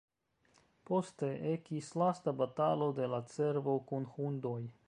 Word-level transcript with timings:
Poste 0.89 1.29
ekis 1.51 1.91
lasta 2.03 2.35
batalo 2.41 2.91
de 3.01 3.13
la 3.15 3.23
cervo 3.37 3.81
kun 3.93 4.13
hundoj. 4.17 4.61